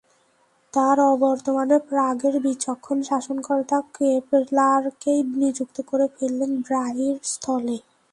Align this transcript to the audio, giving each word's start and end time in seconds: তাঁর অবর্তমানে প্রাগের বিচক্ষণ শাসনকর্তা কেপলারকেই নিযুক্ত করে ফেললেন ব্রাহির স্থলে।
তাঁর 0.73 0.97
অবর্তমানে 1.13 1.77
প্রাগের 1.89 2.35
বিচক্ষণ 2.45 2.97
শাসনকর্তা 3.09 3.77
কেপলারকেই 3.95 5.19
নিযুক্ত 5.41 5.77
করে 5.89 6.05
ফেললেন 6.15 6.51
ব্রাহির 6.65 7.15
স্থলে। 7.25 7.77